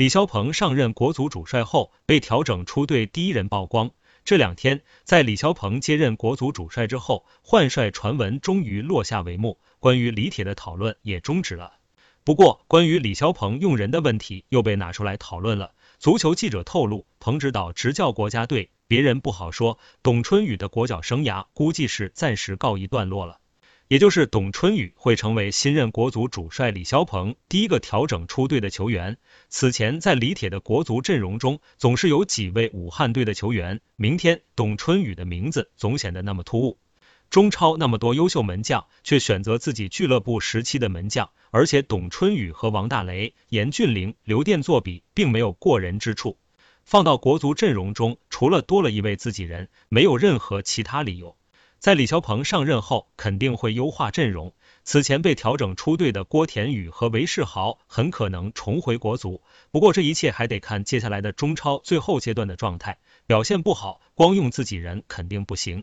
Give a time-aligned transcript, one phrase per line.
[0.00, 3.90] 李霄鹏上任国足主帅后，被调整出队第一人曝光。
[4.24, 11.74] 这两天，在李霄鹏接任国足主帅之后，换帅传闻终于落下帷幕，关于李铁的讨论也终止了。
[12.24, 15.74] 不过，关于李霄鹏用人的问题又被拿出来讨论了。
[15.98, 23.39] 足球记者透露，彭指导执教国家队，别人不好说，董春雨的国脚生涯估计是暂时告一段落了。
[23.90, 29.18] 也就是董春雨会成为新任国足主帅李霄鹏第一个调整出队的球员。
[29.48, 36.78] 此前在李铁的国足阵容中，总是有几位武汉队的球员，明天董春雨的名字总显得那么突兀。
[37.30, 46.38] 中超那么多优秀门将，却选择自己俱乐部时期的门将，而且董春雨和王大雷、严俊凌、刘殿作比，并没有过人之处。
[46.84, 51.36] 放到国足阵容中，除了多了一位自己人，没有任何其他理由。
[51.80, 54.52] 在李霄鹏上任后，肯定会优化阵容。
[54.84, 59.40] 此前被调整出队的郭田雨和韦世豪很可能重回国足。
[59.70, 65.82] 不过这一切还得看接下来的中超最后阶段的状态，表现不好，光用自己人肯定不行。